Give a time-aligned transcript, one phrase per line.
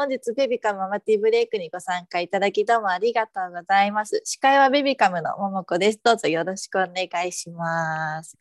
[0.00, 4.22] 本日ベビカムママティブレイクにご参加いただきどうもありがとうございます。
[4.24, 6.00] 司会はベビカムのももこです。
[6.02, 8.38] どうぞよろしくお願いします。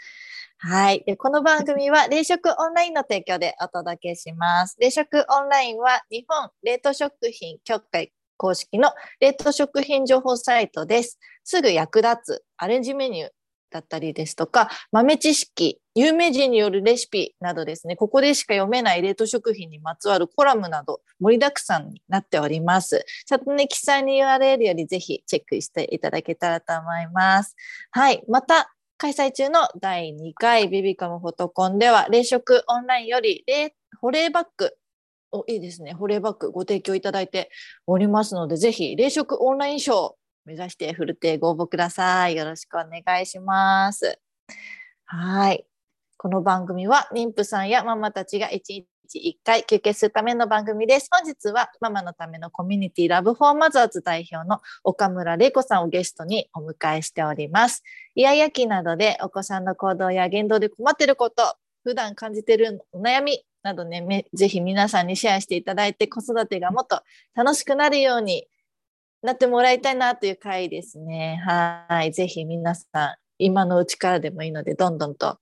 [0.59, 1.03] はい。
[1.05, 4.77] でこの番組は 冷食オンラインの提供でお届けします。
[4.79, 11.19] 冷食オンラインは日本冷凍食品協会公式の冷凍食品情報サイトです。
[11.43, 13.31] すぐ役立つアレンジメニュー
[13.71, 23.05] だったりですとか、豆知識、有名人によるレシピなどですね、ここでしか読めない冷凍食品にまつわるコラムなど盛りだくさんになっております。
[23.25, 27.55] チャットに記載に URL よりぜひチェックしていただけたらと思います。
[27.91, 28.23] はい。
[28.27, 34.73] また、開催中の第2回ビビカムフォトコンでは、冷食オンラインより冷保冷バッグ
[35.31, 35.93] おいいですね。
[35.93, 37.51] 保冷バッグご提供いただいて
[37.85, 40.13] おりますので、ぜひ冷食オンラインショー
[40.49, 42.35] 目指してフルテご応募ください。
[42.35, 44.19] よろしくお願いします。
[45.05, 45.63] はい。
[46.17, 51.07] この番組は妊婦さんやママたちが1日1回休憩するための番組です。
[51.11, 57.83] 本日はママのためのコミュニティラブフォーマザーズ代表の岡村玲子さんをゲストにお迎えしております。
[58.15, 61.43] イヤイヤ期などでお子さんの行動や言動で困っていること、
[61.83, 67.03] 普段感じているお悩みなどね、ぜひ皆さんにシェアしていただいて子育てがもっと
[67.35, 68.47] 楽しくなるように
[69.21, 71.41] なってもらいたいなという回ですね。
[71.45, 72.11] はい。
[72.11, 75.37] ぜひ皆さん、今のうちからでもいいので、どんどんと、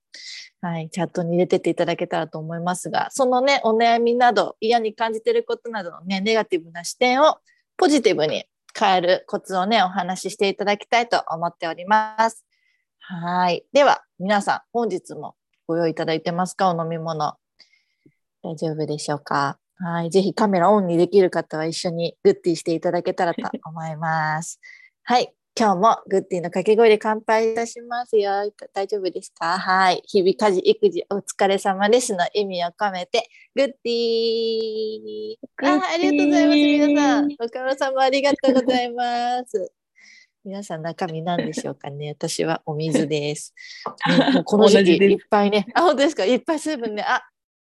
[0.60, 7.38] はい、チャットに入れてっていただけたらと思いますが、そのね、お悩みなど、嫌に感じてることなどのね、ネガティブな視点を
[7.76, 8.44] ポジティブに
[8.78, 12.44] 変えるコツをね、お話ししていただきたいと思っております。
[13.00, 13.64] はい。
[13.72, 16.74] では、皆さん、本日もご用意いただいてますか？
[16.74, 17.34] お飲み物。
[18.42, 19.58] 大丈夫でしょうか？
[19.80, 20.10] はい。
[20.10, 24.60] ぜひカメラオンにできる方は一緒にグッティしていただけたらと 思います。
[25.04, 25.32] はい。
[25.58, 28.30] 今日もグッティの掛け声で乾杯いたしますよ。
[28.72, 30.02] 大丈夫ですかはい。
[30.06, 35.34] 日々家事、育児お疲れ様ですの意味を込めて、グッティ
[35.64, 36.56] あありがとうございます。
[36.58, 37.28] 皆さん。
[37.40, 39.72] 岡村さんもありがとうございます。
[40.44, 42.10] 皆さん中身何でしょうかね？
[42.18, 43.52] 私はお水です。
[44.34, 45.66] ね、この時期いっぱいね。
[45.74, 46.24] あ、本当ですか？
[46.24, 47.02] いっぱい水分ね。
[47.02, 47.22] あ、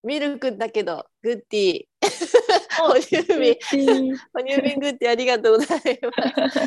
[0.04, 1.84] ミルクだけど、グッティ。
[2.78, 5.81] 哺乳瓶、哺乳瓶グッティありがとうござい
[6.38, 6.60] ます。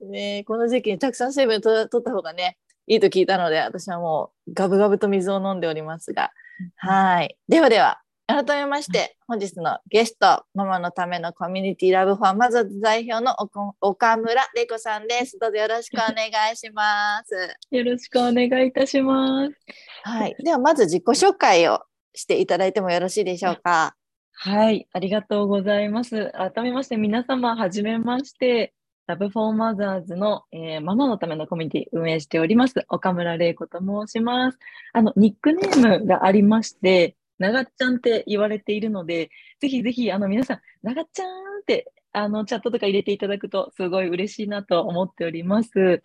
[0.04, 6.32] ねこの時期にたくさん水分と取った方がね、いいと聞いたので、私はもうガブガブと水を飲んでおりますが。
[6.76, 7.36] はい。
[7.48, 13.34] ではでは、改めまして、本日のゲスト、ママのためのコミュニティラブフォーマザーズ代表の
[13.80, 15.38] 岡村玲子さんです。
[15.38, 17.34] どうぞよろしくお願いします。
[17.70, 19.54] よろしくお願いいたします。
[20.02, 20.36] はい。
[20.44, 21.80] では、まず自己紹介を
[22.14, 23.94] していただいてもよろしいでしょうか？
[24.32, 26.30] はい、ありがとうございます。
[26.32, 28.72] 改めまして皆様、はじめまして、
[29.08, 34.58] ラブフォーマザーズの、えー、ママのためのコミュニティ運営しております、岡村玲子と申します。
[34.92, 39.30] あの、ニックネームがありまして、ながっちゃんって言われているので、
[39.60, 46.02] ぜひぜひ、あの、皆さん、ながっちゃんって、あの、チャットとか入れていただくと、すごい嬉しいなと思っております。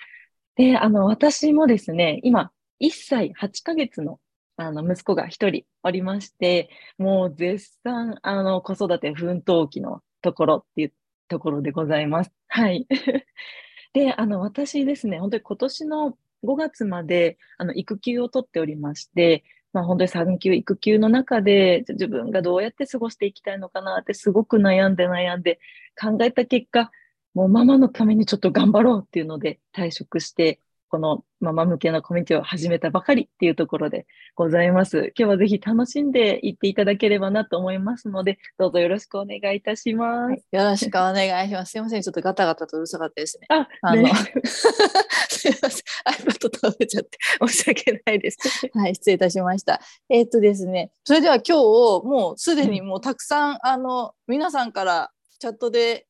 [0.56, 4.20] で、あの、私もですね、今、1歳8ヶ月の
[4.64, 10.94] あの、息子が一人おりまして、もう絶賛、あの、子育て奮闘期のところっていう
[11.28, 12.32] ところでございます。
[12.48, 12.88] はい。
[13.94, 19.44] で、あの、私ですね、本当に今年の5月まで、あの、育休を取っておりまして、
[19.74, 25.60] まあ、本当に産休、育休の中で自分がどうやって過ごしていきたいのかなってすごく悩んで悩んで
[26.00, 26.92] 考えた結果、
[27.34, 30.60] もうママのためにちょっと頑張ろうっていうので退職して、
[30.94, 34.06] このママ向けのコミュニティを始めたばかりっていうところで
[34.36, 35.12] ございます。
[35.18, 40.46] 今日はぜひ楽しんでいっていただければなと思いますので、どうぞよろしくお願いいたします。
[40.52, 41.72] よろしくお願いします。
[41.72, 43.48] すいません、ちょっとガタガタとうるさかったですね。
[43.50, 44.12] あ、あの、ね、
[44.46, 45.84] すいません、
[46.30, 47.18] iPad 倒れちゃって
[47.48, 48.38] 申し訳ないです。
[48.78, 49.82] はい、失礼いたしました。
[50.10, 56.06] えー、っとですね、それでは今日、もうすでにもうたくさん、あの、皆さんからチャットで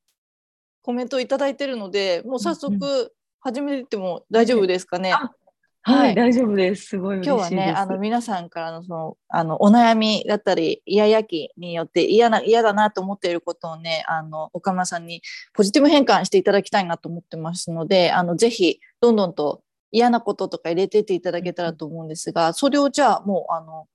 [0.82, 3.14] コメントをいただいているので、もう早速、
[3.46, 5.12] 始めても大丈夫ですかね？
[5.12, 6.86] はい、はい、大丈夫です。
[6.86, 15.22] すごい今日はね、あの皆さんからのそのあのお悩みだったり、イヤイヤ期によって嫌な嫌だなと思っていることをね、あの岡村さんに
[15.52, 23.88] ポジティブ変換していただきたいなと思ってますので、あのぜひどんどんと嫌なこととか入れてっていただけたらと思うんですが、それをじゃあもうあの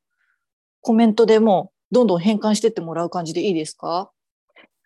[0.82, 4.10] コメントでもどんどん変換してってもらう感じでいいですか？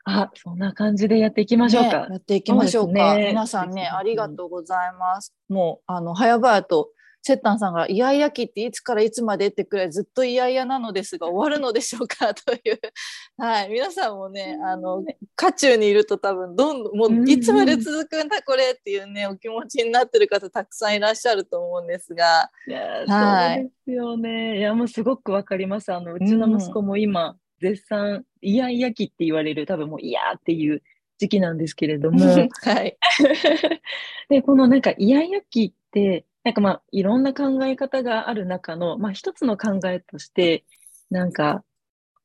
[0.04, 1.88] あ、そんな感じでやっていきましょうか。
[1.88, 3.14] ね、やっていきましょうか。
[3.14, 5.32] うね、皆さんね、ありがとうございます。
[5.48, 6.90] もう、あの、早々と、
[7.24, 12.80] セッタンさんが、イヤイヤ期っていつからいつまでってくらいずっとイヤイヤなのですが、終わるのでしょうかという。
[13.38, 13.68] はい。
[13.70, 15.04] 皆さんもね、あの、
[15.36, 22.50] 渦中にいると多分、どんどん、もう、いつまで続くんだ、これっていうね、お気持ちになってる方たくさんいらっしゃると思うんですが。
[22.66, 24.58] いや、はい、そうですよね。
[24.58, 25.92] いや、もうすごくわかります。
[25.92, 30.82] あの、うちの息子も今、絶賛、イヤイヤ期って言われる、多分もうイヤーっていう
[31.18, 32.98] 時期なんですけれども、はい。
[34.28, 40.64] で、このなんかイヤイヤ期って、なんかまあ、いろんな考え方がある中の、まあ一つの考えとして、
[41.08, 41.64] なんか、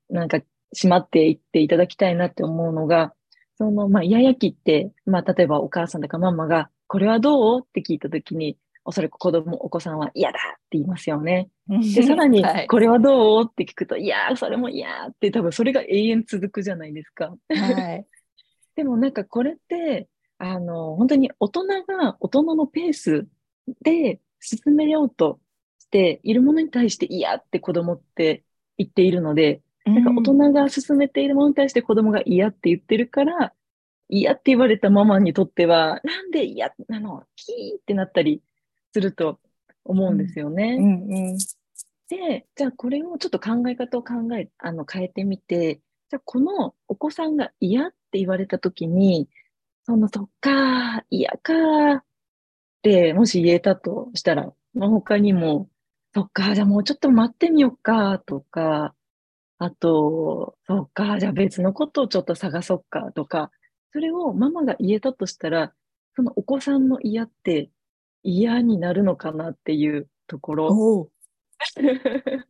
[0.09, 0.41] なんか、
[0.73, 3.13] しまっていっていただきたいなって思うのが、
[3.57, 7.61] その、まあ、イヤイヤ期って、まあ、例えばお母さんとかママが、これはどう？
[7.61, 8.57] って聞いたときに、
[8.87, 11.49] おそらく子供、お子さんは嫌だって言いますよね。
[11.67, 12.67] で、さらに は、い。
[12.67, 13.45] これはどう？
[13.45, 17.35] って聞くと、いやー、それも嫌って多分それが永遠続くじゃないですか。
[17.49, 18.05] はい。
[18.77, 20.07] でもなんかこれって、
[20.37, 23.27] あの、本当に大人が大人のペース
[23.81, 25.41] で進めようと
[25.79, 28.45] しているものに対して嫌って子供って
[28.77, 33.53] 言っているので、なんか大人が進めているものに対して子供が嫌って言ってるから、
[34.07, 37.23] 嫌って言われたママにとっては、なんで嫌なの？
[37.35, 38.41] キーってなったり
[38.97, 39.39] すると
[39.85, 40.77] 思うんですよね。
[40.79, 41.37] うんうん。
[42.09, 49.29] で、じゃあこれをちょっと考え方を考え、あの、変えてみて、じゃあこのお子さんが嫌って言われたときに、
[49.85, 52.03] その、そっか、嫌かっ
[52.81, 55.69] て、もし言えたとしたら、まあ、他にも、
[56.15, 58.95] そっか、じゃあもうちょっと待ってみようかとか、
[59.59, 63.51] あと、そっか、じゃあ別のことをちょっと探そっかとか、
[63.93, 65.73] それをママが言えたとしたら、
[66.15, 67.69] そのお子さんの嫌って
[68.23, 71.09] 嫌になるのかなっていうところ。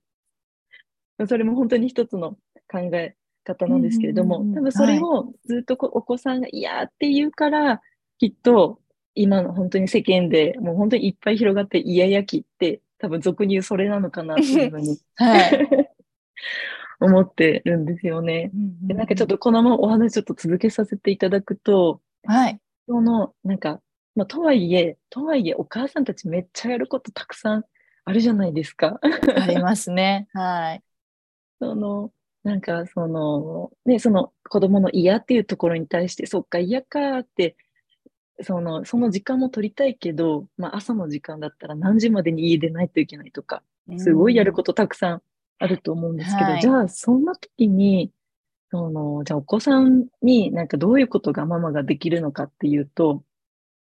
[1.28, 2.38] それも本当に一つの
[2.70, 7.82] 考え方なんですけれどもうんうんうんうん、多分それをずっとこお子さんが嫌って言うから、
[8.20, 8.80] きっと
[9.16, 15.92] 今の本当に世間でもう本当にいっぱい広がって嫌々期って多分俗に言うそれなのかなっていうふうに はい。
[17.00, 18.52] 思ってるんですよね。
[18.84, 22.60] で、なんかちょっとこのままお話ちょっと続けさせていただくと、はい。
[22.88, 23.82] その、なんか、
[24.18, 27.66] まあ、とはいえ、とはいえ、お母さんたちめっちゃやることたくさん
[28.04, 29.00] あるじゃないですか。
[29.02, 30.28] ありますね。
[30.34, 30.84] はい。
[31.60, 32.12] その、
[32.44, 37.58] なんか、その、ね、その子供の嫌っていうところに対して、そっか、嫌かって、
[38.42, 43.62] その、その時間も取りたいけど、まあ、朝の時間だったら何時までに家出ないといけないとか、
[43.98, 45.22] すごいやることたくさん
[45.60, 48.12] あると思うんですけど、はいじゃあ、そんな時に、
[48.72, 53.24] その、じゃあお子さんになんかどういうことがママができるのかっていうと、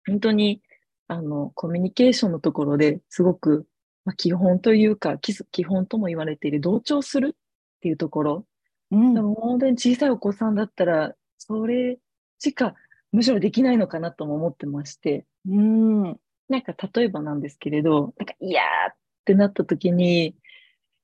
[0.08, 0.62] 本当に、
[1.08, 3.68] あの、コミュニケーションのところですごく、
[4.06, 8.46] まあ、基本というか、基基本とも言われている同調するっていうところ。
[8.92, 9.14] うん。
[9.14, 11.98] でも本当に小さいお子さんだったら、それ
[12.40, 12.76] しか
[13.12, 16.04] むしろできないのかなとも思ってまして、うん。
[16.50, 20.36] なんか例えばなんですけれど、なんか嫌ってなった時に、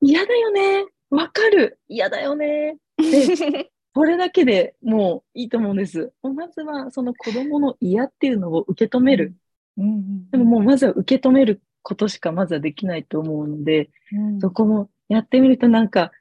[0.02, 6.14] 嫌だよねわかる嫌だよねで、 これだけでもういいと思うんです。
[6.24, 9.36] まずはその子供の嫌っていうのを受け止める。
[9.78, 16.12] うんでももうまずは受け止めることしかまずはできないと思うので、うんそこもやってみるとなんか、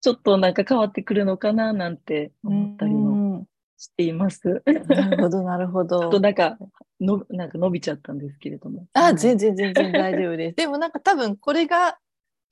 [0.00, 3.46] ちょっとなんか変わってくるのかななんて思ったりもうん
[3.82, 4.62] しています。
[4.64, 6.20] なるほど、なるほ ちょっとど。
[6.20, 6.56] なんか、
[7.00, 8.86] の、なんか伸びちゃったんですけれども。
[8.94, 10.56] あ、はい全然全然大丈夫です。
[10.56, 11.98] でもなんか多分これが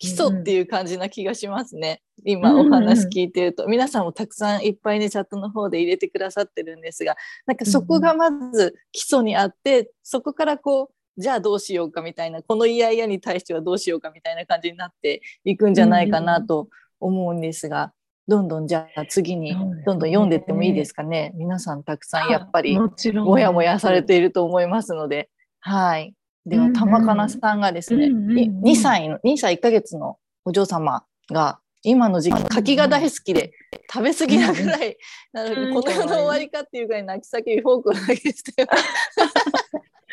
[0.00, 2.02] 基礎っていう感じな気がしますね。
[2.24, 7.16] 今お話聞いてると、皆さんもたくさんいっぱいね、チャットの方で入れてくださってるんですが、
[7.46, 16.68] なんかそこがまず基礎にあって、そこからこう、じゃあどうしようかみたいな、この嫌々に対してはどうしようかみたいな感じになっていくんじゃないかなと
[16.98, 17.92] 思うんですが、
[18.26, 19.52] どんどんじゃあ次に
[19.84, 21.32] どんどん読んでってもいいですかね。
[21.34, 22.78] 皆さんたくさんやっぱり。
[22.78, 26.14] もやもやされていると思いますので、はい。
[26.46, 26.74] では、うんうん。
[26.74, 28.38] 玉かなさんがですね、うんうんうん。
[28.38, 33.52] い2歳の、2歳1ヶ月のお嬢様が、今の時期、柿が大好きで、
[33.92, 34.96] 食べ過ぎなぐらい、
[35.32, 35.74] なので、うん。
[35.74, 38.32] この世の終わりかっていうぐらい泣き叫びフォークを投げて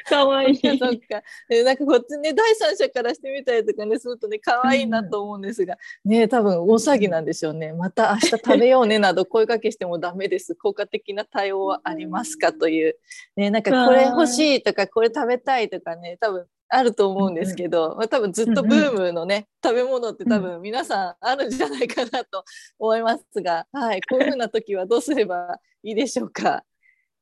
[0.08, 0.56] かわいい。
[0.80, 1.22] そっか。
[1.50, 7.74] でなんかこっちね、第三者からしてみたりとかね、するとね、可愛いなと思うんですが、ね、多分大騒ぎなんでしょうね。
[7.74, 10.56] また明日食べようねなど声かけしてもダメです。
[10.56, 12.98] 効果的な対応はありますかという。
[13.36, 22.44] ね、なんかこれ欲しいとか、これ食べたいとかね、多分あると思うんですけど、まあ、多分ずっとブームのね、食べ物って多分皆さんあるんじゃないかなと
[22.78, 26.64] 思いますが、はい、こういうふうな時はどうすればいいでしょうか。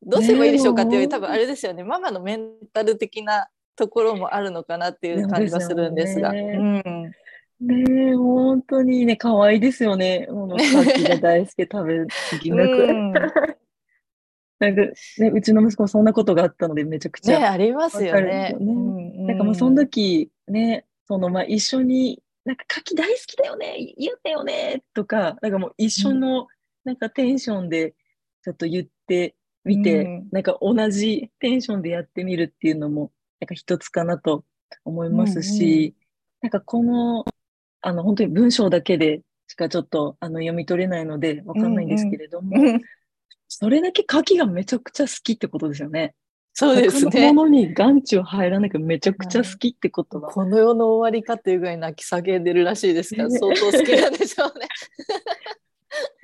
[0.01, 6.31] どうすればいいでしょうかっていう多分あれですよね、ママのメンタル的なところもあるのかなっていう感じがするんですが。
[6.31, 7.11] そうん
[8.17, 10.27] 本当にね、可愛いですよね。
[10.29, 12.71] もう、柿が大好きで食べ過ぎなく。
[12.71, 13.13] うん
[14.57, 14.81] なんか、
[15.17, 17.51] ね、うちの息子もそんなことがあったので、めちゃくちね、ゃ。
[17.51, 18.55] ありますよね。
[18.57, 26.47] なんかもうその時、ね、そのまあ一緒に、なんか柿大好きだよね、言ったよね、とか、なんかもう一緒の、
[26.85, 27.95] なんかテンションで
[28.43, 34.45] ちょっと言ってみて、うんなんか同じテンションでやってみるっていうのも、なんか一つかなと
[34.83, 35.95] 思いますし、
[36.41, 37.25] なんかこの、
[37.81, 42.81] あの、本当に文章だけでしかちょっとあの読み取れないのでわかんないんですけれども、うん
[43.47, 46.15] それだけ牡蠣がめちゃくちゃ好きってことですよね。
[46.53, 47.31] そうですね。
[47.31, 50.29] ものに眼中入らなきゃめちゃくちゃ好きってことだ。
[50.29, 54.67] この世の終わりかっていうぐらい泣き叫んでるらしいですから、ね相当好きなんでしょうね。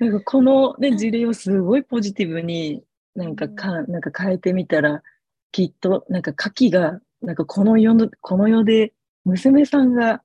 [0.00, 2.82] なんかこの、ね、事例をすごいポジティブに
[3.14, 5.02] なんかうんか、なんか変えてみたら、
[5.50, 8.92] きっとなんか牡蠣が、なんかこの世の、この世で
[9.24, 10.22] 娘さんが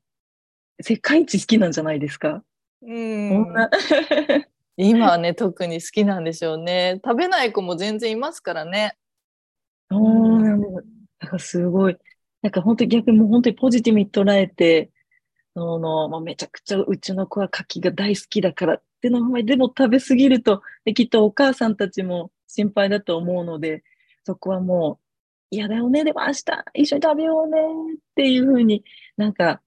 [0.82, 2.44] 世界一好きなんじゃないですか？
[2.82, 3.56] うん
[4.78, 7.02] 今はね、特に好きなんでしょうね。
[7.04, 8.96] 食べない子も全然いますからね。
[9.90, 10.62] そうなん。
[10.62, 10.84] なん
[11.20, 11.98] かすごい、
[12.44, 14.92] なんか本当に逆にもう本当にポジティブに捉えて、
[15.56, 23.84] その、まあ、めちゃくちゃうちの子は牡蠣が大好きだからってのも、でも食べ過ぎると、できっとお母さんたちも心配だと思うので、
[24.24, 25.08] そこはもう、
[25.50, 27.60] 嫌だよね、でも明日一緒に食べようね
[27.96, 28.84] っていうふうに
[29.16, 29.62] なんか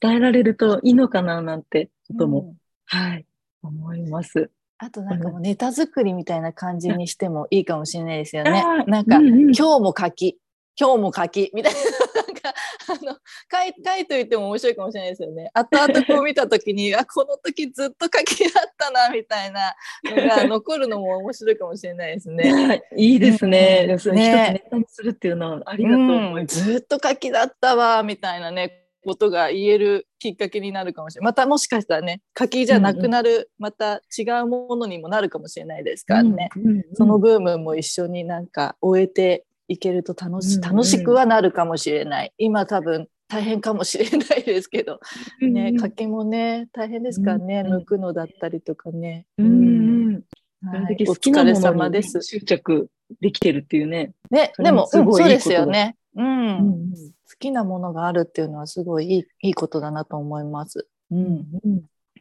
[0.00, 2.56] 伝えられるといいのかななんてことも、うん。
[2.86, 3.26] はい、
[3.62, 4.50] 思います。
[4.78, 8.64] あとなんかもうネタ作りみたいな感じにしてもいいかもしれないですよね。
[8.86, 9.40] なんか、うんうん。
[9.54, 10.38] 今日も柿、
[10.80, 11.80] 今日も柿みたいな、
[12.22, 12.54] なんか、
[12.88, 15.50] あの、書い書いといても面白いかもしれないですよね。
[15.52, 22.50] 後々こう見たときに、あ、この時ずっと柿だったな、みたいなのが 残るのも面白いかもしれないですね。
[22.50, 23.88] はいいいですね。
[23.90, 26.60] うんそれ一つねネタにするっていうのはありがとう思います。
[26.60, 31.26] うんずっと柿だったわ、みたいなね、ことが言えるきっかけになるかもしれない。
[31.26, 36.48] またもしかしたらね、柿じゃなくなる、また違うものにもなるかもしれないですからね。
[36.56, 42.32] うんうんそのブームも一緒になんか終えていけると楽し,、楽しくはなるかもしれない。
[42.38, 45.00] 今多分大変かもしれないですけど、
[45.40, 49.26] ね、うん柿もね、大変ですからね、うんうん抜くのだったりとかね。
[49.38, 50.22] うんうん
[50.62, 52.20] はいお疲れ好きなものに様です。
[52.20, 52.88] 執着
[53.20, 54.12] できてるっていうね。
[54.30, 55.96] ね、でも、そうですよね。
[56.16, 56.26] うん。
[56.26, 60.88] うん好きなものがあるっていうのはすごいいいいいことだなと思います。
[61.10, 61.16] う。
[61.16, 61.46] うん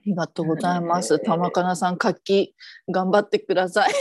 [0.09, 1.19] りがとうございます。
[1.19, 2.55] 玉かなさん、柿、
[2.89, 3.91] 頑張ってください。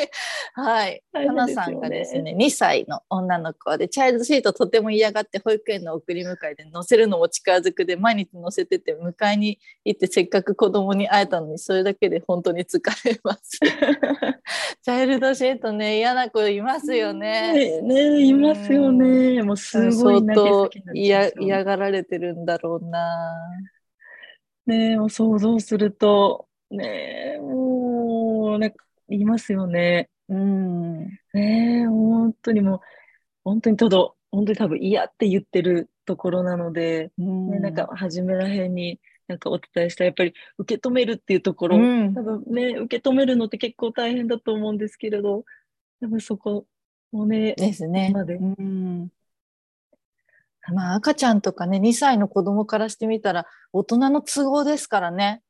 [0.54, 1.02] はい。
[1.12, 13.60] 大かなさんがですね、2歳の女の子で、チャイルドシートとても嫌がって、保育園の送り迎えで乗せるのも力ずくで、毎日乗せてて、迎えに行って、せっかく子供に会えたのに、それだけで本当に疲れます。
[14.82, 17.52] チャイルドシートね、嫌な子いますよね。
[17.52, 19.42] ねねいますよね。
[19.42, 21.30] もうすごい相当嫌
[21.64, 23.36] がられてるんだろうな。
[24.68, 30.10] ね想像すると、ねもう、なんか、いますよね。
[30.28, 31.06] うん。
[31.32, 32.80] ね本当にもう、
[33.44, 33.96] 本当にただ、
[34.30, 45.44] 本当に多分嫌って言ってるところなので、うんね、なんか初めらへんになんかお伝えしたやっぱり受け止めるっていうところ、うん多分ね、受け止めるのって結構大変だと思うんですけれど、
[46.00, 46.66] 多分そこ
[47.12, 48.10] をね、ですね。
[48.12, 49.08] までうん
[50.72, 55.42] まあ赤ちゃんとかね2歳の子供からしてみたら大人の都合ですからね。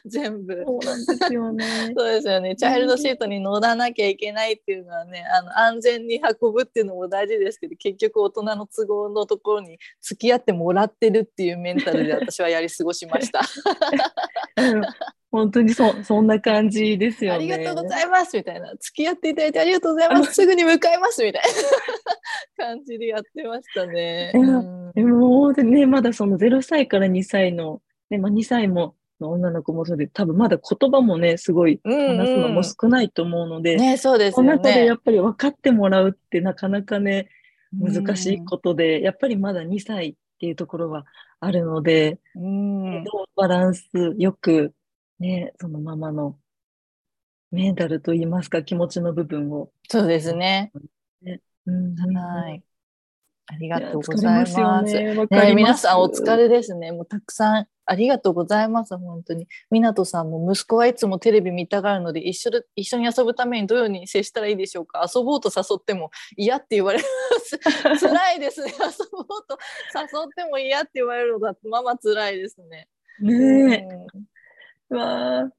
[0.06, 0.62] 全部。
[0.66, 1.64] そうなんですよね。
[1.96, 2.56] そうですよね。
[2.56, 13.40] チャイルドシートに乗らなきゃいけないっていうのはね、あの安全に運ぶっていうのも大事ですけど、結局大人の都合のところに付き合ってもらってるっていうメンタルで私はやり過ごしました。
[14.56, 14.82] うん
[15.36, 17.36] 本当にそそんな感じですよね。
[17.36, 21.42] ありがとうございますみたいな、付き合っていただいてありがとうございます、すぐに向かいますみたい
[22.56, 24.32] な 感じでやってましたね。
[24.32, 34.94] でもね、まだその0歳から2歳の、ねまあ、2歳もの女の子もそうで、多分まだ言葉もね、すごいうんうん話すのも少ないと思うので、ね、そうですそのよね中でや。
[34.94, 37.36] っぱり分かってもらうってなかなかね、うん
[37.78, 41.04] 難しいことで、やっぱりまだ2歳っていうところは
[41.40, 43.82] あるので、うんどうバランス
[44.16, 44.72] よく、
[45.18, 46.38] ね、そのママの
[47.50, 49.70] メンタルといいますか、気持ちの部分を。
[49.88, 50.72] そうですね。
[51.66, 52.62] うんはい。
[53.48, 54.58] ありがとうございます。
[54.58, 56.92] ますよね皆さんお疲れですね。
[56.92, 58.96] もうたくさんありがとうございます。
[58.98, 59.48] 本当に。
[59.70, 65.06] 湊さんも息子はいつもテレビ見たがるので一緒で一緒に遊ぶためにどのように接したらいいでしょうか？
[65.14, 67.04] 遊ぼうと誘っても嫌って言われま
[67.40, 67.58] す。
[67.98, 68.72] 辛いですね。
[68.72, 68.76] 遊
[69.10, 69.58] ぼうと
[69.94, 72.88] 誘っても嫌って言われるのだとママ辛いですね。
[73.20, 73.88] ねえ、
[74.90, 75.52] うわあ、ね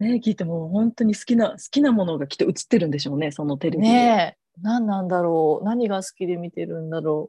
[0.00, 3.88] え、聞いても本当に好きな、好きなものがきっと映ってるんでしょうね、そのテレビで。
[3.92, 4.60] ねえ。
[4.62, 5.64] 何なんだろう。
[5.64, 7.28] 何が好きで見てるんだろ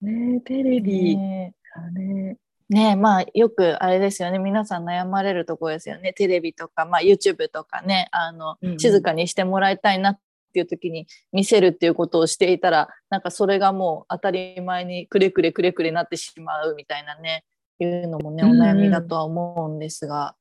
[0.00, 0.80] ねえ、テレう。
[0.80, 2.38] ビねがね、
[2.68, 4.38] ねえまあよくあれですよね。
[4.38, 6.12] 皆さん悩まれるところですよね。
[6.12, 8.08] テレビとか、まあ、YouTube とかね。
[8.10, 8.78] あの、うんうん。
[8.78, 10.18] 静かにしてもらいたいなっ
[10.52, 17.44] ていう時に見せるっていうことをしていたらなんかそれがもう当たり前にくれくれくれくれなってしまうみたいなね。
[17.78, 20.34] いうのもねお悩みだとは思うんですが、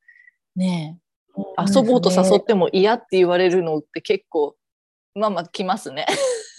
[0.55, 0.97] ね
[1.37, 1.41] え。
[1.67, 4.55] 遊ぼうと誘っても嫌って言われるのって結構
[5.13, 6.05] まあまあきますね。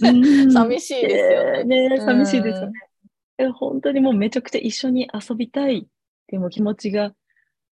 [0.02, 0.52] うん。
[0.52, 1.64] 寂しいですよね。
[1.64, 2.72] ねえ寂しいですね。
[3.38, 5.88] え本当にもうめちゃくちゃ一緒に遊びたい。
[6.26, 7.14] っていう気持ちが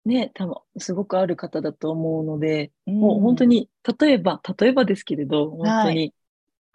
[0.04, 3.00] ね、多分すごくある方だと思うので、うん。
[3.00, 3.68] もう本当に、
[4.00, 6.14] 例えば、例えばですけれど、本当はに、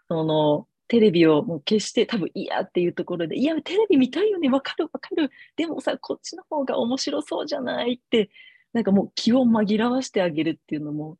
[0.07, 5.31] その、テレビをもう消して多分嫌っていうところで、いや、テレビ見たいよね、わかるわかる。
[5.55, 8.29] でもさ、こっちの方が面白そうじゃないって、
[8.73, 11.17] なんかもう気を紛らわしてあげるっていうのも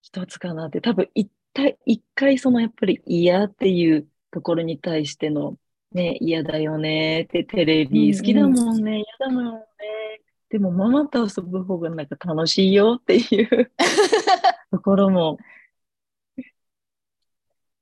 [0.00, 5.56] 一つかなって、多分一体、一回そのやっぱり嫌っていうところに対しての、
[5.94, 9.60] ね、嫌だよねって、テレビ好きだもんね、嫌だもんね。
[10.48, 13.72] でもママと遊ぶ方がなんか楽しいよっていう
[14.70, 15.38] ところも、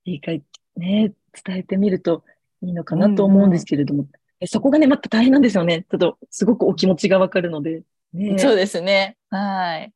[0.05, 0.43] 理解、
[0.77, 1.13] ね、
[1.45, 2.25] 伝えてみると
[2.63, 4.07] いいのかなと思うんですけれども、
[4.41, 5.83] えそこがね、また大変なんですよね。
[5.91, 7.83] ちょっとすごくお気持ちがわかるので。
[8.13, 9.17] ね、そうですね。
[9.29, 9.93] はい。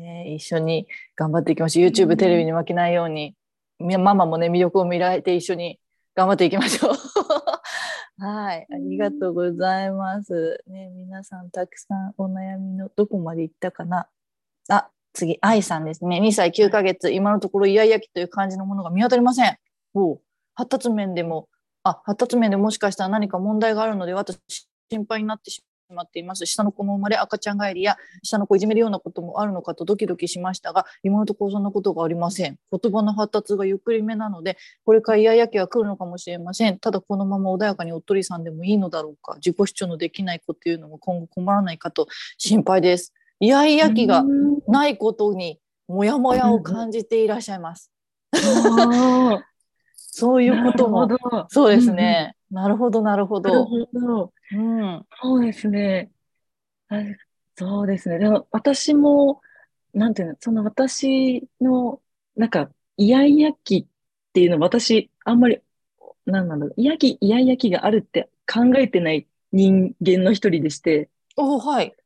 [0.00, 1.90] ね、一緒に頑張っていきましょう。
[1.90, 3.34] YouTube、うんテレビに負けないように、
[3.78, 5.80] みママもね、魅力を見られて一緒に
[6.14, 6.94] 頑張っていきましょう。
[8.18, 8.66] はい。
[8.70, 10.62] ありがとうございます。
[10.66, 14.08] ね、皆さんたくさんお悩みのどこまで行ったかな。
[14.70, 16.20] あ、次、愛さんですね。
[16.20, 19.58] 2歳9ヶ月、今のところイヤイヤ期という感じのものが見当たりません。
[19.94, 20.20] おう
[20.54, 21.48] 発達面でも、
[21.82, 24.38] あ、発達面でもしかしたら何か問題があるので、私、
[24.90, 25.62] 心配になってし
[25.94, 26.46] まっています。
[26.46, 32.58] 下の子の生まれ、赤ちゃん帰りや、下の子をいじめるようなこともあるのかとドキドキしましたが、今のところそんなことがありません。
[32.70, 36.78] 言葉の発達がゆっくりめなので、これからイヤイヤ期が来るのかもしれません。
[36.78, 39.34] ただこのまま穏やかにおっとりさんでもいいのだろうか。
[39.36, 43.12] 自己主張のできない子っていうのも今後困らないかと心配です。
[43.40, 47.92] イヤイヤ期がうんないことに、もやもやを感じていらっしゃいます。
[50.20, 51.08] あそうーいうことも
[51.48, 52.36] そうですね。
[52.50, 53.64] なるほど、なるほなるど。
[53.64, 54.32] ほど。
[54.50, 55.06] うん。
[55.20, 56.12] そうですね。
[56.88, 56.96] あ
[57.56, 58.18] そうですね。
[58.18, 59.40] でも私も、
[59.94, 62.02] なんていうの、その私の、
[62.36, 65.60] なんか、イヤイヤ期っていうの私、あんまり、
[66.26, 71.96] なんなんだろう、イヤ期、イヤイヤ期があるって考えてない人間の一人でして、おはい。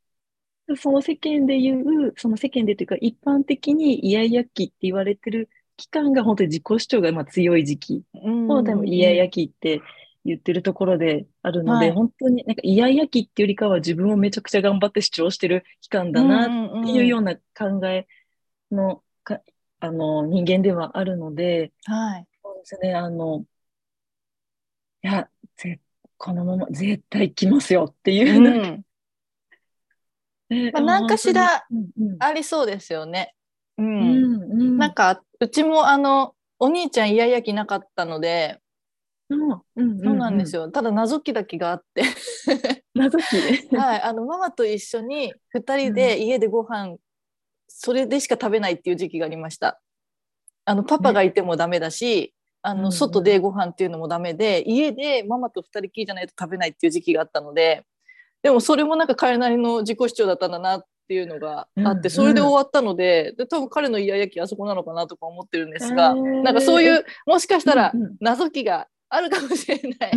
[0.77, 5.49] その世間で言う、その世間でというか、一般的にイヤイヤ期って言われてる
[5.81, 8.05] 期間が本当に自己主張がまあ強い時期。
[8.23, 9.81] うんを多分イヤイヤ期って
[10.27, 11.95] 言ってるところであるので、はい。
[11.95, 16.45] 本当になんかイヤイヤ期っていうよりかは自分をめちゃくちゃ頑張って主張してる期間だな
[16.83, 18.07] っていうような考え
[18.71, 19.41] のか、
[19.81, 22.27] あの人間ではあるので、はい。
[22.43, 23.47] そうですね、あの、
[25.03, 25.81] いや、ぜ
[26.19, 28.85] このまま絶対来ますよっていうう、なん
[30.73, 31.65] まあ何かしら、
[32.19, 33.35] ありそうですよね。
[33.81, 33.83] う。
[33.83, 38.61] うんんうんなんか、うちもあの、お兄ちゃんイヤイヤ期なかったので、
[39.29, 40.63] うんうんそうなんですよ。
[40.63, 40.71] よ。
[40.71, 42.03] ただ謎期だけがあって、
[42.95, 43.25] 謎期。
[43.77, 46.97] はい、あのママと一緒に2人で家でご飯、
[47.69, 49.81] それでしか食べないっていう時期がありました。
[50.65, 57.87] あのパパがいてもダメだし、あのうんうん外でご飯っていうのもダメで、家でママと2人きりじゃないと食べないっていう時期があったので
[58.43, 70.17] でもそれもなんか彼なりの自己主張だったんだなっていうのがあって、うんそれで終わったのでで多分彼のイヤイヤ期あそこなのかなとか思ってるんですが、なんかそういうもしかしたら謎期があるかもしれない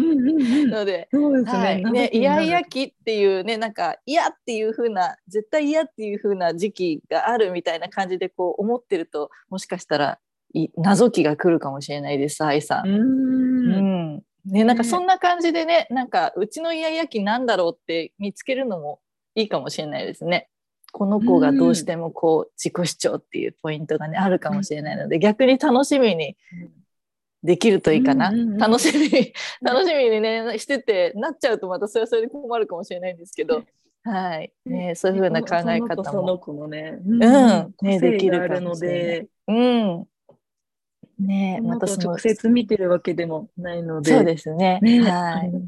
[0.68, 1.08] ので。
[1.12, 1.64] そうですね。
[1.64, 10.20] はい、謎ね、イヤイヤ期っていうね、なんか嫌っていう風な、絶対嫌っていう風な時期があるみたいな感じでこう思ってると、もしかしたら
[10.54, 12.84] い謎期が来るかもしれないです、愛さ。
[12.86, 14.24] うんうんん。
[14.46, 19.00] ね、なんかねそんな感じでね、なんかうちのイヤイヤ期なんだろうって見つけるのも
[19.34, 20.50] いいかもしれないですね。
[20.94, 26.38] この子がどうしてもこう自己主張っていうポイントがね、あるかもしれないので、逆に楽しみに
[27.42, 28.32] できるといいかな。
[28.32, 33.64] 楽しみに、 楽しみにね、してて、なっちゃうとまたそれはそれで困るかもしれないんですけど、
[34.04, 34.54] はい。
[34.66, 36.40] ね、そういうふうな考え方そのも。
[36.40, 40.08] 子のね、うん個ね性できるので、うん。
[41.20, 44.80] ねまた直接見てるわけでもないので、そうですね。
[44.82, 45.12] ねはい。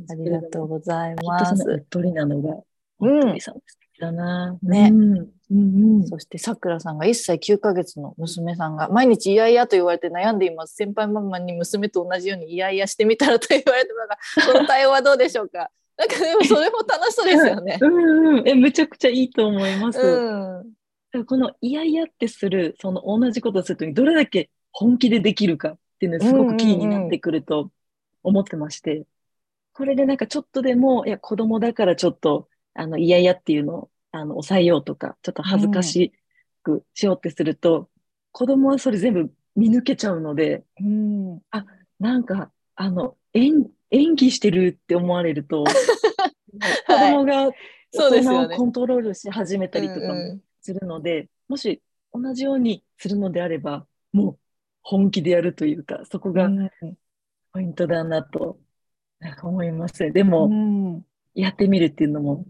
[0.09, 1.81] あありりがとうございますそのうっ。
[1.89, 2.61] とりなのが、
[2.99, 4.57] うんうっとりさん素敵だな。
[4.61, 10.75] ねうんうんうんそしてさくらさんが1歳9ヶ月の娘さんが毎日イヤイヤと言われて悩んでいます。
[10.75, 15.69] 先輩ママに娘と同じようにイヤイヤしてみたらと言われてますが、 この対応はどうでしょうか？
[15.97, 17.77] なんかでもそれも楽しそうですよね。
[17.81, 19.99] うんうん、え、めちゃくちゃいいと思います。
[19.99, 21.25] うん。
[21.25, 27.71] この嫌々ってする、その同じことをするときにどれだけ本気でできるかっていうのがすごくキーになってくると
[28.23, 29.05] 思ってまして、
[29.71, 36.13] これでなんかちょっとでも、いや、子供だからちょっと、あの、嫌々っていうのを、あの、抑えようとか、ちょっと恥ずかし
[36.61, 37.89] くしようってすると、
[38.31, 41.41] 子供はそれ全部見抜けちゃうので、うん。
[41.99, 45.63] なんか、あの、演、演技してるって思われると、
[46.87, 47.53] 子供が大人を
[47.91, 48.57] そうですよね。
[48.57, 51.81] コントロールし始めたりとかもうんするので、もし
[52.13, 54.39] 同じようにするのであれば、もう
[54.81, 56.69] 本気でやるというか、そこがうん。
[57.53, 58.59] ポイントだなと
[59.19, 60.11] なんか思います。
[60.11, 61.05] でうも、ん。
[61.33, 62.45] やってみるっていうのも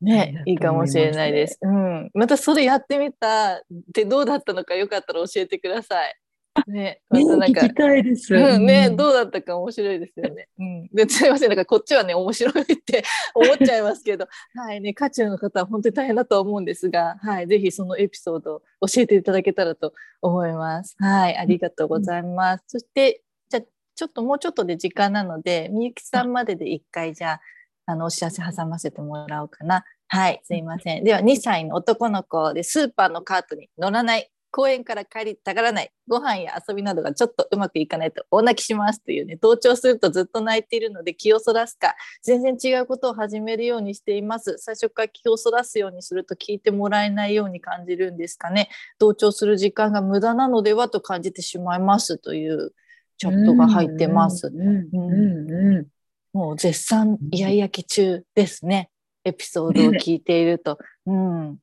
[0.00, 1.58] ね、いいかもしれないです。
[1.62, 2.10] うん。
[2.14, 3.60] またそれやってみたっ
[3.92, 6.14] てどうだったのかよかったら教えてください。
[6.66, 8.34] ね、まね、たなんか聞きたいです。
[8.34, 10.48] うん、ね、うんどうだったか面白いですよね。
[10.58, 20.96] うん、ですいません、なんかこっちはね、面白いって 思っちゃいますけど、はいね、渦中の方は本当に大変だと思うんですが、はい、ぜひそのエピソードを教えていただけたらと思います。
[20.98, 22.64] はい、ありがとうございます。
[22.66, 23.62] そして、じゃあ
[23.94, 27.40] ちょっともうちょっとで時間なので、みゆきさんまでで一回じゃあ、
[27.86, 29.84] あの、お知らせ挟ませてもらおうかな。
[30.08, 31.04] はい、すいません。
[31.04, 34.30] では、2歳の男の子でスーパーのカートに乗らない。
[34.52, 35.92] 公園から帰りたがらない。
[36.08, 44.56] ご飯や遊びなどがちょっとうまくいかないと大泣きしますというね、同調するとずっと泣いているので気をそらすか、全然違うことを始めるようにしています。
[44.58, 48.68] 最初から気をそらすようにすると聞いてもらえないように感じるんですかね。
[48.98, 52.72] 同調する時間が無駄なのではと感じてしまいますという
[53.18, 54.48] チャットが入ってます。
[54.48, 55.86] うんうんうんうん
[56.32, 58.90] もう絶賛イヤイヤ期中ですね。
[59.24, 60.78] エピソードを聞いていると。
[61.06, 61.58] うん。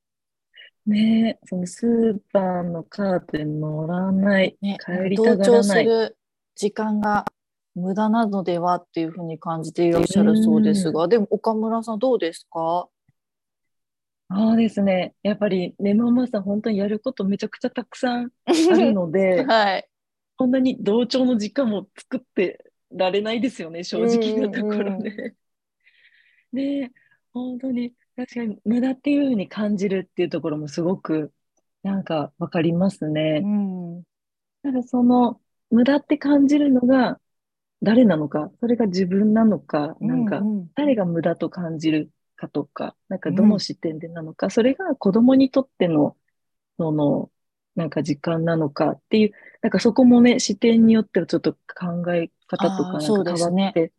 [0.86, 5.84] ねそのスーパーのカートに乗らない、ね、帰りた同調がらない。
[5.84, 6.17] する
[6.56, 7.25] 時間が
[7.75, 12.88] 無駄なのではっていうふうに感じていらっしゃるそうですが、でも岡村さんどうですか？
[14.30, 15.13] ああですね。
[15.23, 19.88] やっぱりね、ママさん本当にやることめちゃくちゃたくさんあるので、 はい。
[20.38, 25.36] こんなに同調の時間も作ってられないですよね、正直なところね。
[26.54, 26.91] で、
[27.34, 31.34] 本当に確かに無駄っていうふうに感じるっていうところもすごく
[31.84, 33.41] なんかわかりますね。
[33.43, 34.04] うん。
[34.63, 37.19] ただその無駄って感じるのが
[37.82, 46.15] 誰なのか、それが自分なのか、なんかうんうん誰が無駄と感じるかとか、なんかどの視点でなのか、それが子供にとっての、
[46.78, 47.32] その、
[47.76, 53.92] なんか時間なのかっていう、なんかそこもね、視点によってはちょっと考え方とか変わって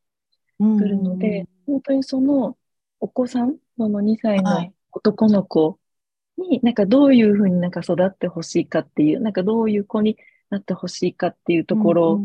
[0.58, 2.56] うんくるので、本当にその
[3.00, 4.72] お子さん、その2歳のはい。
[4.90, 5.78] 男の子
[6.36, 10.16] に、なんかどういうふうになんか育ってほしいかっていう、なんかどういう子に
[10.50, 12.20] なってほしいかっていうところ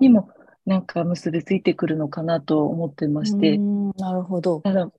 [0.00, 0.30] にも、
[0.66, 4.60] なんか結びついてくるのかなと思ってまして、うんなるほど。
[4.60, 4.90] ただ、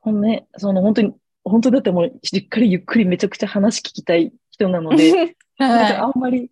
[0.00, 6.50] ほんね、その本当に、本当だってもうしっかりゆっくりめちゃくちゃ話聞きたい人なので、 なんかはあんまり、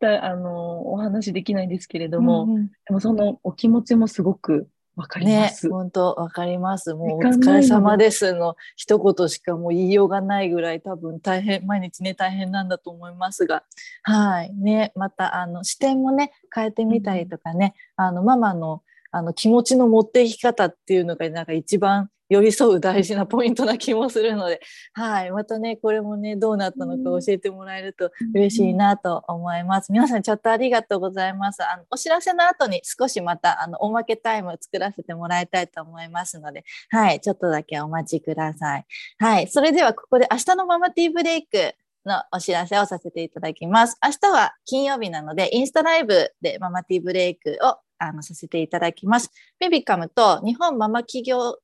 [0.00, 2.08] だあの、お話できないんですけれい。
[2.08, 5.70] ども、うんうんでもそのお気持ちもすごくわかりまね、す。
[5.70, 6.92] 本当わかります。
[6.92, 13.62] もうお疲れ様ですの一言しかもう言いようがないぐらい多分大変、毎日ね大変なんだと思いますが、
[14.02, 14.52] はい。
[14.54, 24.60] ね、またあの視点もね、変えてみたりとかね、あのママのあの気持ちの持っていき方っていうのがなんか一番寄り添う大事なポイントな気もするので、
[24.92, 25.30] はい。
[25.30, 29.92] またね、これもね、どうなったのか教えてもらえると嬉しいなと思います。
[29.92, 31.62] 皆さんチャットありがとうございます。
[31.62, 38.86] あのお知らせの後に少しまたあのおまけタイム作らせてもらいたいと思いますので、はい、ちょっとだけお待ちください。
[39.18, 43.96] はい、それではここで明日のママティーブレイクのお知らせをさせていただきます。
[44.04, 49.30] 明日は金曜日なので、インスタライブでママティーブレイクをあのさせていただきます。
[49.58, 51.58] ベビカムと日本ママ企業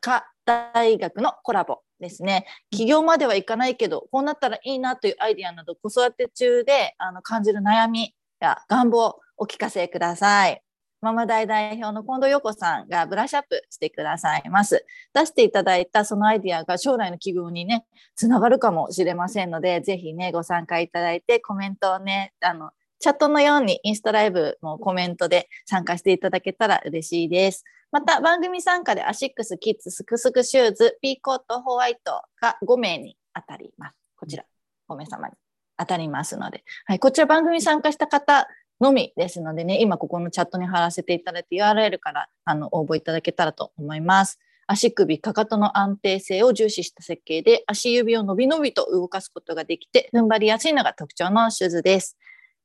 [0.00, 2.46] 科大学のコラボですね。
[2.70, 10.62] 起業まではいかないけど、こうなったらいいなというアイディアなど、子育て中であの感じる悩みや願望をお聞かせください。
[11.00, 14.84] ママ大代表の近藤陽子さんがブラッシュアップしてくださいます。
[15.14, 17.86] 出していただいたそのアイディアが将来の起業にね、
[18.16, 27.64] つながるかもしれませんので、ぜひね、ご参加いただいて、コメントをね、あの、チャットのようにインスタライブもコメントで参加していただけたら嬉しいです。
[27.90, 33.94] また番組参加でアシックスキッズスクスクシューズピーコットホワイトが5名に当たります。
[34.16, 34.44] こちら
[34.88, 35.34] 5名様に
[35.78, 38.48] 当たりますので、はい、こちら番組参加した方
[38.80, 44.38] のみですのでね、今ここのチャットに貼らせていただいて URL からあの応募いただけたらと思います。
[44.66, 52.18] 足首、かかとの安定性を重視した設計で足指を伸び伸びと動かすことができて踏ん張りやすいのが特徴のシューズです。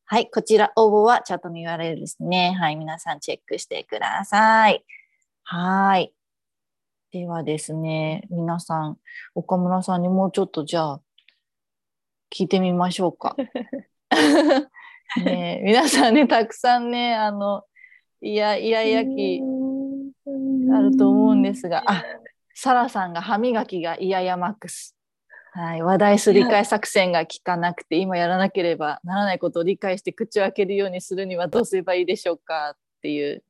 [0.06, 2.56] はい、こちら応募はチャットの URL ですね。
[2.60, 4.84] はい、皆さんチェックしてください。
[5.44, 6.14] はい。
[7.12, 8.98] ではですね、皆さん、
[9.34, 11.02] 岡村さんにもうちょっとじゃあ、
[12.36, 13.36] 聞いてみましょうか。
[15.24, 17.64] ねえ皆さんね、たくさんね、あの、
[18.20, 19.42] いや、いやいやき
[20.74, 22.04] あると思うんですが、あ、
[22.56, 24.96] サラさんが歯磨きがイヤヤマックス。
[25.56, 33.44] はい、話題すり替え作戦が効かなくて、今やらなければならないことを理解して口を開けるようにするにはどうすればいいでしょうかっていう。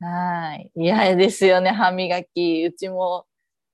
[0.00, 0.70] はい。
[0.74, 2.64] 嫌ですよね、歯磨き。
[2.64, 3.26] うちも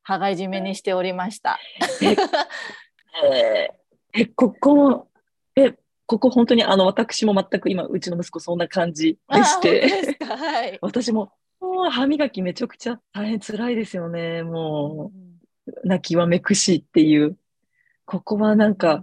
[0.03, 1.59] 歯がいじめにしておりました。
[2.03, 3.81] えー
[4.13, 5.09] え、ここも、
[5.55, 5.75] え、
[6.07, 10.79] ここ本当にあの、私も全く今、うちの息子そんな感じでして、はい。
[10.83, 14.43] 私も、あも歯磨きめちゃくちゃ大変辛いですよね。
[14.43, 15.30] もう、
[15.85, 17.37] 泣きわめくしっていう。
[18.05, 19.03] ここはなんか、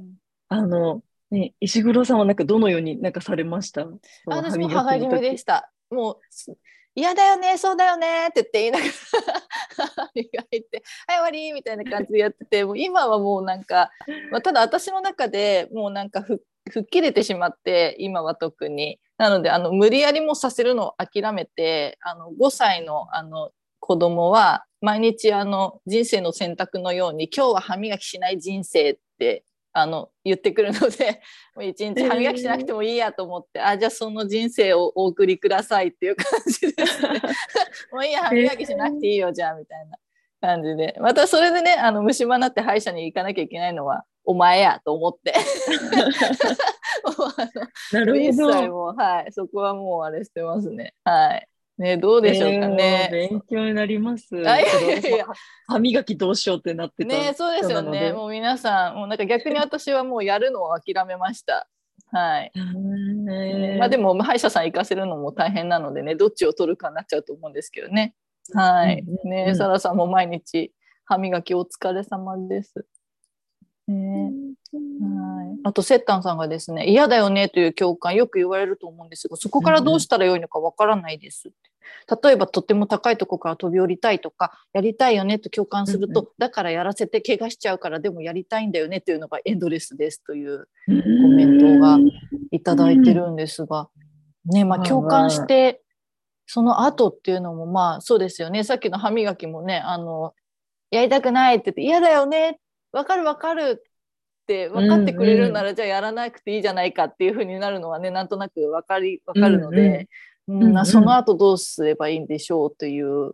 [0.49, 1.01] あの、
[1.31, 3.85] ね、石黒さんはなんかどのようになんかされました？
[4.25, 5.71] 私も歯がじめでした。
[5.89, 6.57] もう
[6.95, 13.91] 嫌だよね、そうだよねって言って言いながら磨いて、はい、終わりみたいな感じでやってて、もう今はもうなんか、
[14.31, 16.41] まあ、ただ私の中でもうなんか吹
[16.79, 18.99] っ切れてしまって、今は特に。
[19.17, 29.43] なので、あの無理やりもさせるのを諦めて、あの5歳のあの子供は毎日あの人生の選択のように、今日は歯磨きしない人生って
[29.77, 31.21] あの言ってくるので
[31.55, 37.21] もう一日歯磨きしなくてもいいやと思って、えー、あじゃあその人生をお送りくださいっていう感じですね。
[37.93, 39.97] もういいや歯磨きしなくていいよじゃあみたいな
[40.41, 40.95] 感じで。
[40.99, 45.35] またそれでねあの虫歯になって歯医者に行かなきゃいけないのはお前やと思って。
[47.93, 48.67] なるほど。
[48.71, 50.95] もはいそこはもうあれしてますね。
[51.03, 53.09] はいね、どうでしょうかね。
[53.11, 54.25] えー、勉強になります。
[55.67, 58.13] 歯磨きどうしようってなってたね、そうですよね。
[58.13, 61.67] もう皆さん、もうなんか逆に私はもうやるのを諦めました。
[62.11, 62.51] はい。
[63.77, 68.15] まあでも歯医者さん行かせるのも大変なのでね、どっちを取るかになっちゃうと思うんですけどね。
[68.53, 69.03] はい。
[69.25, 70.71] ね、サラさんも毎日
[71.05, 72.85] 歯磨きお疲れ様です。
[73.87, 74.31] ね、
[74.73, 75.59] はい。
[75.63, 81.51] あとセッタンさんがですね嫌だよねという共感よく言われると思うんですがそこからどうしたらよいのかわからないです
[82.23, 90.91] 例えばとても高いとこから飛び降りたいとかやりたいよねと共感すると、うんうん、だからやらせて怪我しちゃうからでもやりたいんだよねというのがエンドレスですというコ
[91.27, 91.97] メントが
[92.51, 93.89] いただいてるんですが、
[94.45, 95.81] ねまあ、共感して
[96.45, 98.63] その後っていうのもまあそうですよね。
[98.63, 100.33] さっきの歯磨きもねあの
[100.91, 102.59] やりたくないって言って嫌だよね
[102.91, 110.07] 分かる分かるって分かってくれるなら、じゃあやらなくていいじゃないかっていうふうになるのはねなんとなく分かり分かるので、
[110.47, 113.33] うんその後どうすればいいんでしょうという。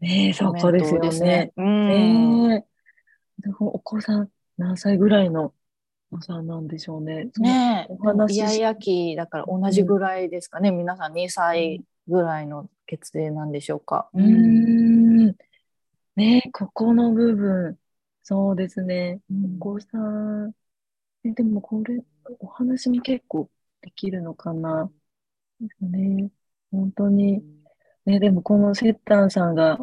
[0.00, 1.52] ねそこですよね。
[1.56, 2.64] うん
[3.60, 5.54] お子さん何歳ぐらいの
[6.10, 7.30] お子さんなんでしょうね。
[7.38, 10.68] ねえ、イヤイヤ期だから同じぐらいですかね。
[10.68, 14.08] うん、皆さん2歳ぐらいの血齢なんでしょうか。
[14.14, 15.34] うん。
[16.16, 17.76] ねここの部分、
[18.28, 19.20] そうですね。
[19.60, 20.52] お子さん、
[21.24, 22.02] えでもこれ、
[22.40, 23.48] お話も結構
[23.80, 24.90] できるのかな？
[25.60, 26.28] ですね。
[26.72, 27.44] 本当に。
[28.04, 29.78] ね、でもこのセッタンさんが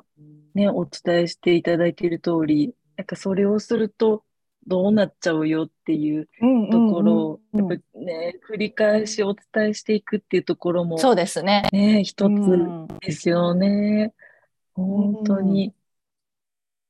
[0.56, 4.26] ね、お伝えしていただいている通り、なんかそれをすると
[4.68, 6.28] どうなっちゃうよっていう
[6.70, 11.64] ところを、やっぱね、繰り返しお伝えしていくっていうところも、そうですね。
[11.72, 14.14] ね、一つですよね。
[14.74, 15.74] 本当に。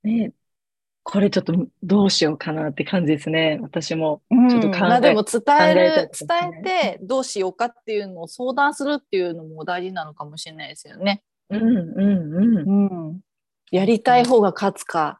[0.01, 0.33] ね、
[1.03, 3.59] これちょっとどうしようかなって感じですね。
[3.61, 11.21] 私もちょっと考え、うん、まあでも伝える、ね、伝えてどうしようかっていうのを相談するっていうのも大事なのかもしれないですよね。
[11.49, 13.07] うんうんうん。
[13.07, 13.19] うん、
[13.71, 15.19] やりたい方が勝つか、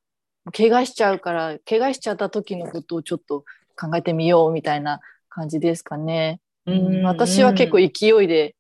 [0.55, 3.43] 怪我しちゃうから、怪我しちゃった時のことをちょっと
[3.77, 6.39] 考えてみようみたいな感じですかね。
[6.65, 8.55] うん、うん、私は結構勢いで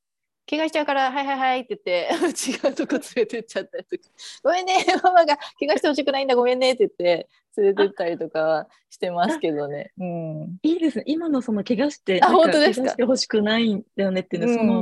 [0.49, 2.09] 怪我しちゃうから、はいはいはいって言って、
[2.67, 4.03] 違うとこ連れてっちゃったりとか、
[4.43, 9.91] ごめんね、 ママが怪我してほしくないんだ、ごめんねって言って、連れてったりとかしてますけどね。
[9.97, 11.03] うん、いいですね。
[11.07, 12.89] 今のその怪我して、あ、本当ですか？
[12.89, 14.81] してほしくないんだよねっていうの、うん、その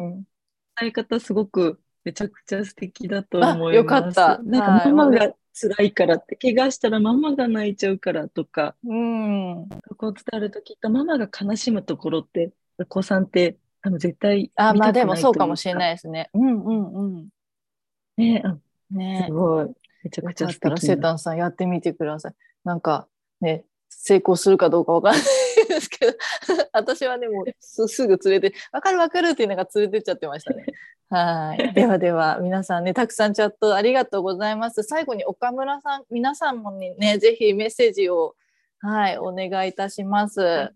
[0.79, 3.75] 伝え方すごくめちゃくちゃ素敵だと思います。
[3.75, 4.39] よかった。
[4.39, 16.29] なんかママが辛いからって、怪我したらママが泣いちゃうからとか、うん、そこを伝えるときっとママが悲しむところって、お子さんって多分絶対あ、まあでもそうかもしれないですね。
[16.33, 17.27] うんうんうん。
[18.17, 18.43] ね
[18.91, 19.69] ねすごい。
[20.03, 20.77] めちゃくちゃ素敵な。
[20.77, 22.33] セタンさんやってみてください。
[22.63, 23.07] なんか
[23.39, 25.23] ね、成功するかどうかわからない
[25.67, 26.13] ですけど、
[26.73, 30.65] 私はね、もうすすぐ連れて、わかるわかるっていうのが連れてっちゃってましたね。
[31.09, 31.57] はい。
[31.73, 34.83] ではでは、皆さんね、たくさんチャットありがとうございます。
[34.83, 38.35] 最後に岡村さん、皆さんもね、ぜひメッセージを、
[38.79, 40.73] はい、お願いいたします。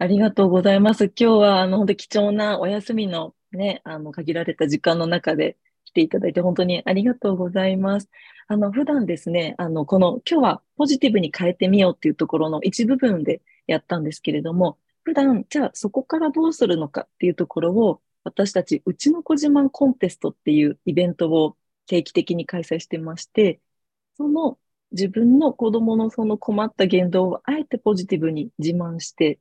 [0.00, 1.04] ありがとうございます。
[1.04, 8.08] 今日は、あの、本当貴重なお休みのね、あの、限られた時間の中で来ていただいて本当にありがとうございます。
[8.48, 23.60] あの、普段ですね、あの、この、今日はポジティブに変えてみようっていうところの一部分でやったんですけれども、普段、じゃあそこからどうするのかっていうところを、私たち、うちの子自慢コンテストっていうイベントを定期的に開催してまして、
[24.16, 24.58] その
[24.92, 29.38] 自分の子供のその困った言動をあえてポジティブに自慢して、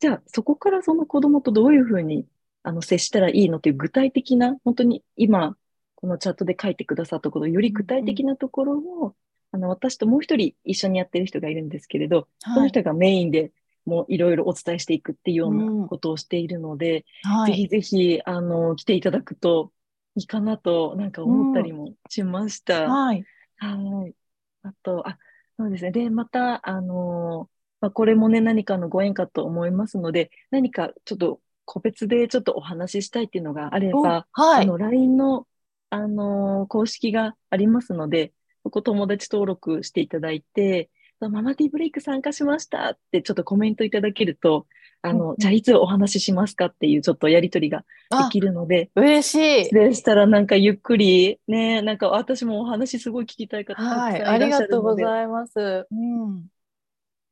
[0.00, 2.26] じゃあそこからその子供とどういうふうに
[2.62, 5.56] あの接したらいいのという具体的な、本当に今、
[5.94, 9.12] このチャットで書いてくださったこと、より具体的なところを、うん、
[9.52, 13.52] あの私ともう一人一緒にやってる人がいるんですけれど、はい、その人がメインで
[13.84, 19.72] もういろいろお伝えしていくっていうようなことをしているので、うんはい、ぜひぜひあの来ていただくと
[20.16, 22.90] いいかなとなんか思ったりもしました。
[22.90, 23.24] はい。
[23.56, 24.14] はい。
[24.62, 25.18] あと、あ、
[25.58, 25.92] そうですね。
[25.92, 34.64] で、また、あのーまあ、これもね、何かのご縁かと思いますので、何かちょっと個別でちょっとお話ししたいっていうのがあれおば、はい。
[34.64, 35.46] あの、LINE の、
[35.90, 40.90] あのー公式がありますので、そこ友達登録していただいて、
[41.20, 44.66] ママティーブレイク参加しましたってちょっとコメントいただけると、
[45.02, 49.74] あの、じゃあいつお話ししますかっていうちょっとやりとりがであ、きるので、嬉しい。
[49.74, 54.14] でしたらなんかゆっくりね、なんか私もお話すごい聞きたい方はい。
[54.14, 55.86] たくさんいらっしありがとうゃるので、ございます。
[55.90, 56.48] うん。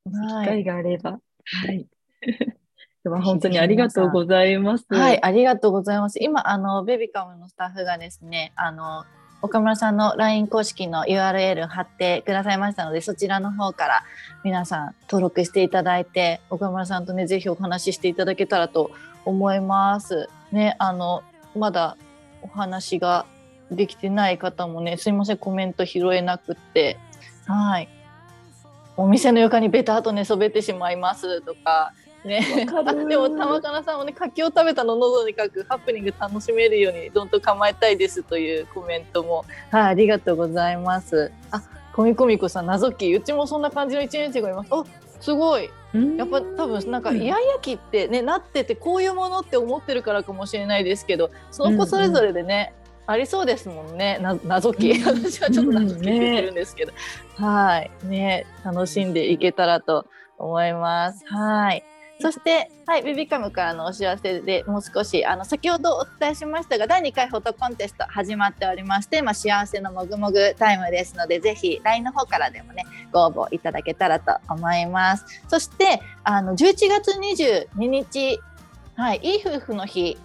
[0.04, 0.46] 機はい。
[0.46, 1.12] 会があれば。
[1.12, 1.18] は
[1.72, 1.87] い。
[3.04, 4.87] では本当にありがとうございます。
[4.90, 6.18] はい、ありがとうございます。
[6.20, 9.04] 今、あの、ベビカムのスタッフがですね、あの、
[9.40, 14.04] 岡村さんの LINE 公式の URL 貼ってくださいましたので、そちらの方から
[14.42, 18.90] 皆さん登録していただいて、岡村さんとね、ぜひお話ししていただけたらと
[19.24, 20.28] 思います。
[20.50, 21.22] ね、あの、
[21.54, 21.96] まだ
[22.42, 23.26] お話が
[23.70, 26.98] できてない方もね、すいません、コメント拾えなくって、
[27.46, 27.88] はい。
[28.98, 31.92] お店の床にベターと寝そべってしまいますとか、
[32.24, 32.44] ね、
[33.08, 41.30] でも玉かなさんもね柿を食べたの喉に書くハプニング楽しめるようにどんと構えたいですというコメントもはいありがとうございます。
[41.52, 41.62] あ
[41.94, 44.68] コミコミコさん謎きうちもそんな感じの一年生がいます。
[44.72, 44.84] あ
[45.20, 45.70] すごい。
[45.94, 46.16] うん。
[46.16, 52.72] やっぱ多分なんかイヤイヤ期ってねなっててこういうものって思ってるからかもしれないですけどその子それぞれでね、
[53.09, 54.18] ありそうですもんね。
[54.21, 55.03] な謎き、うん。
[55.03, 56.92] 私はちょっと謎きって言ってるんですけど、
[57.37, 57.90] はい。
[58.05, 61.25] ね楽しんでいけたらと思います。
[61.27, 61.83] はい。
[62.21, 75.25] そして、はい、ベビーカムからのお知らせでもう少しあの先ほどお伝えしましたが第2回フォトコンテスト始まっておりまして、まあ、幸せのもぐもぐタイムですのでぜひ LINE の方からでもねご応募いただけたらと思います。
[75.47, 77.16] そしてあの11月
[77.77, 78.40] 22日、
[78.97, 80.18] はい、いい夫婦の日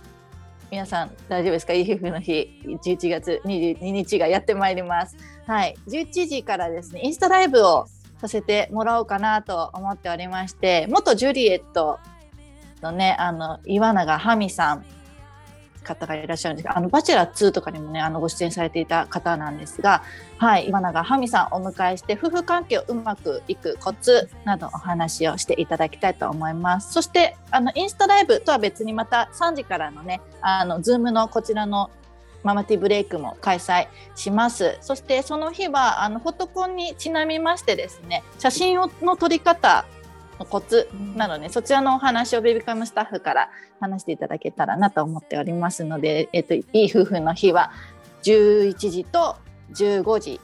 [0.73, 5.15] 皆さん大丈夫ですか ?EF の日11月22日がやってまいります。
[5.45, 7.86] はい、11時からですねインスタライブを
[8.19, 11.99] させてもらおうかなと思っておりまして元ジュリエット
[12.81, 14.86] のねあの岩永ハミさん
[15.84, 16.65] 方がいらっしゃるんです。
[16.65, 20.04] があのバチェラー2とかにもねあのご出演されていた方なんですが、
[20.38, 26.93] はい、岩永ハミさんをお迎えして夫婦関係をうまくいくコツなどお話をしていただきたいと思います。
[26.93, 31.91] そしてあのインスタライブとは別にまた3時からのねあのズームのこちらの
[32.43, 34.78] ママティーブレイクも開催します。
[34.82, 39.86] そしてその日はあのフォトコンにちなみましてですね写真をの撮り方
[40.43, 47.71] のコツなので、そちらのお話をベビカムスタッフから話していただけたらなと思っておりますので、えっと、いい夫婦の日は
[48.23, 49.38] 11時と
[49.73, 50.39] 15時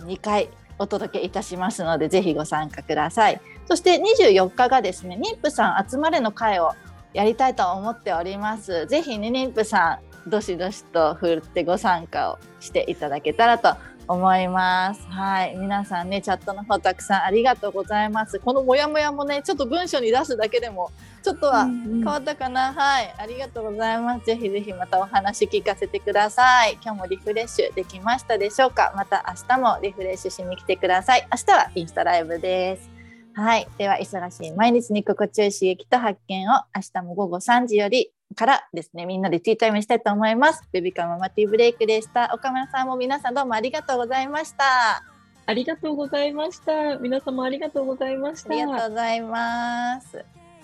[0.00, 3.40] 2回お届けいたしますのでぜひご参加ください。
[3.66, 6.72] そして24日がですね妊婦さん集まれの会を
[7.14, 8.86] やりたいと思っております。
[8.86, 13.76] ぜひね妊婦さんどしどしと振ってご参加をしていただけたらと
[14.08, 15.06] 思います。
[15.10, 18.40] はい、皆さんね、チャットの方たくさんありがとうございます。
[18.40, 20.90] このモヤモヤもね、ちょっと文章に出すだけでも、
[21.22, 22.72] ちょっとは変わったかな？
[22.72, 24.26] はい、ありがとうございます。
[24.26, 26.78] ぜひぜひまたお話聞かせてください。
[26.82, 28.92] 今日もリフレッシュできましたでしょうか？
[28.96, 31.28] また明日もリフレッシュしに来てください。
[31.30, 32.90] 明日はインスタライブです。
[33.34, 40.62] はい、では忙しい毎日に心地よい刺激と発見を明日も午後3時よりからですね、みんなでティータイムしたいと思います。
[40.70, 42.30] ベビカムママティーブレイクでした。
[42.32, 45.02] 岡村さんも皆さんどうもありがとうございました。
[45.44, 46.98] ありがとうございました。
[46.98, 48.50] 皆様ありがとうございました。
[48.50, 50.37] ありがとうございます。